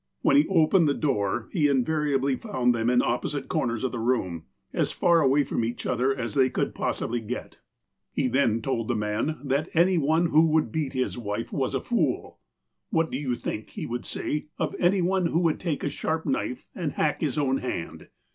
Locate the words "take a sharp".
15.59-16.25